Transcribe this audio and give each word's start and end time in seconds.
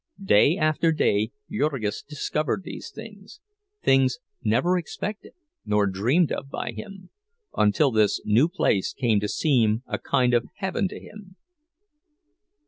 Day 0.23 0.57
after 0.57 0.91
day 0.91 1.29
Jurgis 1.51 2.01
discovered 2.01 2.63
these 2.63 2.89
things—things 2.89 4.17
never 4.43 4.75
expected 4.75 5.33
nor 5.63 5.85
dreamed 5.85 6.31
of 6.31 6.49
by 6.49 6.71
him—until 6.71 7.91
this 7.91 8.19
new 8.25 8.49
place 8.49 8.93
came 8.93 9.19
to 9.19 9.27
seem 9.27 9.83
a 9.85 9.99
kind 9.99 10.33
of 10.33 10.45
a 10.45 10.49
heaven 10.55 10.87
to 10.87 10.99
him. 10.99 11.35